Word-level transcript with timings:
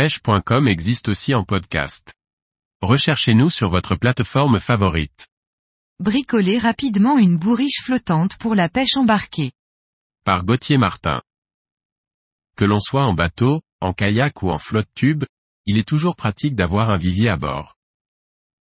pêche.com 0.00 0.66
existe 0.66 1.10
aussi 1.10 1.34
en 1.34 1.44
podcast. 1.44 2.14
Recherchez-nous 2.80 3.50
sur 3.50 3.68
votre 3.68 3.96
plateforme 3.96 4.58
favorite. 4.58 5.28
Bricoler 5.98 6.56
rapidement 6.56 7.18
une 7.18 7.36
bourriche 7.36 7.82
flottante 7.82 8.38
pour 8.38 8.54
la 8.54 8.70
pêche 8.70 8.96
embarquée. 8.96 9.52
Par 10.24 10.46
Gauthier 10.46 10.78
Martin. 10.78 11.20
Que 12.56 12.64
l'on 12.64 12.80
soit 12.80 13.04
en 13.04 13.12
bateau, 13.12 13.60
en 13.82 13.92
kayak 13.92 14.42
ou 14.42 14.48
en 14.48 14.56
flotte 14.56 14.88
tube, 14.94 15.24
il 15.66 15.76
est 15.76 15.86
toujours 15.86 16.16
pratique 16.16 16.54
d'avoir 16.54 16.88
un 16.88 16.96
vivier 16.96 17.28
à 17.28 17.36
bord. 17.36 17.76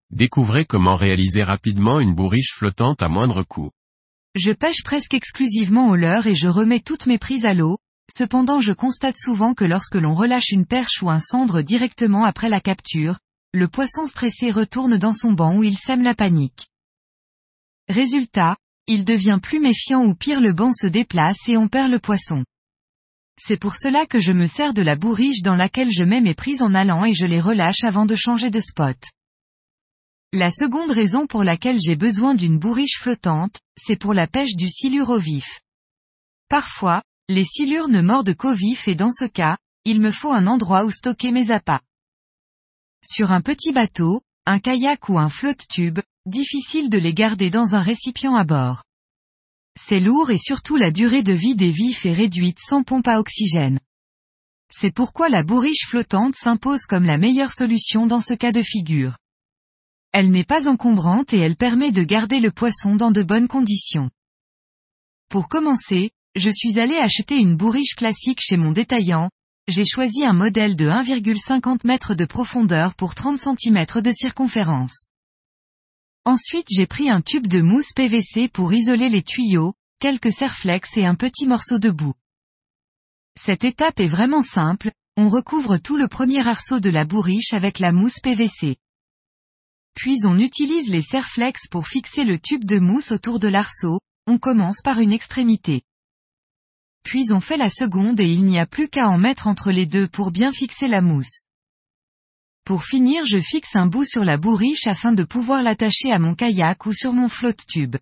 Découvrez 0.09 0.65
comment 0.65 0.97
réaliser 0.97 1.43
rapidement 1.43 2.01
une 2.01 2.15
bourriche 2.15 2.55
flottante 2.55 3.03
à 3.03 3.09
moindre 3.09 3.43
coût. 3.43 3.73
Je 4.37 4.53
pêche 4.53 4.83
presque 4.83 5.13
exclusivement 5.13 5.91
au 5.91 5.97
leurre 5.97 6.29
et 6.29 6.35
je 6.35 6.49
remets 6.49 6.81
toutes 6.81 7.05
mes 7.05 7.19
prises 7.19 7.45
à 7.45 7.53
l'eau, 7.53 7.77
cependant 8.11 8.61
je 8.61 8.73
constate 8.73 9.17
souvent 9.19 9.55
que 9.55 9.65
lorsque 9.65 9.97
l'on 9.97 10.15
relâche 10.15 10.51
une 10.51 10.67
perche 10.67 11.03
ou 11.03 11.11
un 11.11 11.21
cendre 11.21 11.63
directement 11.63 12.25
après 12.25 12.49
la 12.49 12.61
capture, 12.61 13.19
le 13.53 13.69
poisson 13.69 14.07
stressé 14.07 14.51
retourne 14.51 14.99
dans 14.99 15.15
son 15.15 15.33
banc 15.33 15.57
où 15.57 15.65
il 15.65 15.77
sème 15.77 16.03
la 16.03 16.15
panique. 16.15 16.69
Résultat, 17.89 18.57
il 18.87 19.05
devient 19.05 19.39
plus 19.43 19.61
méfiant 19.61 20.05
ou 20.05 20.15
pire 20.15 20.41
le 20.41 20.53
banc 20.53 20.73
se 20.73 20.87
déplace 20.87 21.49
et 21.49 21.57
on 21.57 21.69
perd 21.69 21.91
le 21.91 21.99
poisson. 21.99 22.45
C'est 23.39 23.59
pour 23.59 23.77
cela 23.77 24.07
que 24.07 24.19
je 24.19 24.33
me 24.33 24.47
sers 24.47 24.73
de 24.73 24.83
la 24.83 24.97
bourriche 24.97 25.43
dans 25.43 25.57
laquelle 25.57 25.91
je 25.91 26.05
mets 26.05 26.21
mes 26.21 26.35
prises 26.35 26.63
en 26.63 26.75
allant 26.75 27.05
et 27.05 27.15
je 27.15 27.27
les 27.27 27.41
relâche 27.41 27.85
avant 27.85 28.07
de 28.07 28.15
changer 28.15 28.51
de 28.51 28.61
spot. 28.61 28.97
La 30.33 30.51
seconde 30.51 30.91
raison 30.91 31.27
pour 31.27 31.45
laquelle 31.45 31.79
j'ai 31.81 31.97
besoin 31.97 32.35
d'une 32.35 32.59
bourriche 32.59 32.99
flottante, 32.99 33.59
c'est 33.77 33.97
pour 33.97 34.15
la 34.15 34.27
pêche 34.27 34.55
du 34.55 34.69
silure 34.69 35.11
au 35.11 35.19
vif. 35.19 35.61
Parfois, 36.49 37.03
les 37.29 37.45
silures 37.45 37.89
ne 37.89 38.01
mordent 38.01 38.35
qu'au 38.35 38.55
vif 38.55 38.87
et 38.89 38.95
dans 38.95 39.11
ce 39.11 39.25
cas, 39.25 39.59
il 39.85 40.01
me 40.01 40.11
faut 40.11 40.33
un 40.33 40.47
endroit 40.47 40.85
où 40.85 40.91
stocker 40.91 41.33
mes 41.33 41.51
appâts. 41.51 41.81
Sur 43.05 43.33
un 43.33 43.41
petit 43.41 43.73
bateau, 43.73 44.23
un 44.47 44.61
kayak 44.61 45.09
ou 45.09 45.19
un 45.19 45.29
flotte 45.29 45.67
tube, 45.69 45.99
difficile 46.25 46.89
de 46.89 46.99
les 46.99 47.15
garder 47.15 47.51
dans 47.51 47.75
un 47.75 47.81
récipient 47.81 48.37
à 48.37 48.45
bord. 48.45 48.85
C'est 49.79 50.01
lourd 50.01 50.31
et 50.31 50.39
surtout 50.39 50.77
la 50.77 50.91
durée 50.91 51.23
de 51.23 51.33
vie 51.33 51.57
des 51.57 51.71
vifs 51.71 52.07
est 52.07 52.13
réduite 52.13 52.59
sans 52.61 52.83
pompe 52.83 53.09
à 53.09 53.19
oxygène. 53.19 53.81
C'est 54.73 54.95
pourquoi 54.95 55.29
la 55.29 55.43
bourriche 55.43 55.87
flottante 55.87 56.35
s'impose 56.35 56.87
comme 56.87 57.05
la 57.05 57.19
meilleure 57.19 57.53
solution 57.53 58.07
dans 58.07 58.21
ce 58.21 58.35
cas 58.35 58.53
de 58.53 58.63
figure. 58.63 59.17
Elle 60.13 60.31
n'est 60.31 60.45
pas 60.45 60.69
encombrante 60.69 61.35
et 61.35 61.39
elle 61.39 61.57
permet 61.57 61.93
de 61.93 62.03
garder 62.03 62.41
le 62.41 62.51
poisson 62.51 62.97
dans 62.97 63.11
de 63.11 63.23
bonnes 63.23 63.49
conditions. 63.49 64.11
Pour 65.29 65.49
commencer, 65.49 66.11
je 66.37 66.51
suis 66.51 66.79
allé 66.79 66.97
acheter 66.97 67.37
une 67.37 67.57
bourriche 67.57 67.95
classique 67.95 68.41
chez 68.43 68.59
mon 68.59 68.73
détaillant, 68.73 69.31
j'ai 69.69 69.87
choisi 69.87 70.23
un 70.23 70.35
modèle 70.35 70.77
de 70.77 70.87
1,50 70.87 71.81
m 71.85 72.15
de 72.15 72.25
profondeur 72.27 72.95
pour 72.95 73.15
30 73.15 73.39
cm 73.39 73.87
de 74.03 74.13
circonférence. 74.13 75.07
Ensuite 76.27 76.67
j'ai 76.71 76.87
pris 76.87 77.09
un 77.09 77.23
tube 77.23 77.47
de 77.47 77.63
mousse 77.63 77.93
PVC 77.95 78.49
pour 78.49 78.75
isoler 78.75 79.09
les 79.09 79.23
tuyaux, 79.23 79.75
quelques 79.99 80.33
serflex 80.33 80.97
et 80.99 81.07
un 81.07 81.15
petit 81.15 81.47
morceau 81.47 81.79
de 81.79 81.91
boue. 81.91 82.15
Cette 83.41 83.65
étape 83.65 83.99
est 83.99 84.07
vraiment 84.07 84.43
simple, 84.43 84.93
on 85.17 85.31
recouvre 85.31 85.79
tout 85.79 85.97
le 85.97 86.09
premier 86.09 86.47
arceau 86.47 86.81
de 86.81 86.91
la 86.91 87.07
bourriche 87.07 87.55
avec 87.55 87.79
la 87.79 87.93
mousse 87.93 88.21
PVC. 88.23 88.77
Puis 89.95 90.19
on 90.25 90.39
utilise 90.39 90.91
les 90.91 91.03
serflex 91.03 91.67
pour 91.71 91.89
fixer 91.89 92.25
le 92.25 92.39
tube 92.39 92.65
de 92.65 92.79
mousse 92.79 93.11
autour 93.11 93.39
de 93.39 93.49
l'arceau, 93.49 94.01
on 94.27 94.37
commence 94.37 94.83
par 94.83 95.01
une 95.01 95.13
extrémité. 95.13 95.83
Puis 97.07 97.27
on 97.31 97.39
fait 97.39 97.57
la 97.57 97.71
seconde 97.71 98.19
et 98.19 98.27
il 98.27 98.43
n'y 98.43 98.59
a 98.59 98.67
plus 98.67 98.89
qu'à 98.89 99.09
en 99.09 99.17
mettre 99.17 99.47
entre 99.47 99.71
les 99.71 99.87
deux 99.87 100.09
pour 100.09 100.33
bien 100.33 100.51
fixer 100.51 100.89
la 100.89 101.01
mousse. 101.01 101.45
Pour 102.65 102.83
finir 102.83 103.25
je 103.25 103.39
fixe 103.39 103.77
un 103.77 103.87
bout 103.87 104.05
sur 104.05 104.25
la 104.25 104.37
bourriche 104.37 104.89
afin 104.89 105.13
de 105.13 105.23
pouvoir 105.23 105.63
l'attacher 105.63 106.11
à 106.11 106.19
mon 106.19 106.35
kayak 106.35 106.85
ou 106.85 106.93
sur 106.93 107.13
mon 107.13 107.29
flotte 107.29 107.65
tube. 107.69 107.95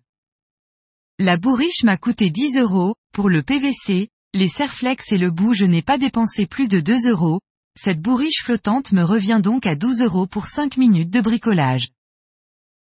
La 1.19 1.37
bourriche 1.37 1.83
m'a 1.83 1.97
coûté 1.97 2.31
10 2.31 2.57
euros, 2.57 2.95
pour 3.13 3.29
le 3.29 3.43
PVC, 3.43 4.09
les 4.33 4.49
serflex 4.49 5.11
et 5.11 5.19
le 5.19 5.29
bout 5.29 5.53
je 5.53 5.65
n'ai 5.65 5.83
pas 5.83 5.99
dépensé 5.99 6.47
plus 6.47 6.67
de 6.67 6.79
2 6.79 7.07
euros, 7.07 7.41
cette 7.79 8.01
bourriche 8.01 8.41
flottante 8.43 8.91
me 8.91 9.03
revient 9.03 9.39
donc 9.41 9.67
à 9.67 9.75
12 9.75 10.01
euros 10.01 10.25
pour 10.25 10.47
5 10.47 10.77
minutes 10.77 11.11
de 11.11 11.21
bricolage. 11.21 11.89